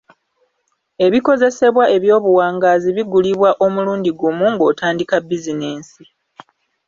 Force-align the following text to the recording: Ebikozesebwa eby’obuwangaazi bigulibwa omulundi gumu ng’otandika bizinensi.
Ebikozesebwa 1.05 1.85
eby’obuwangaazi 1.95 2.89
bigulibwa 2.97 3.49
omulundi 3.65 4.09
gumu 4.19 4.45
ng’otandika 4.53 5.15
bizinensi. 5.27 6.03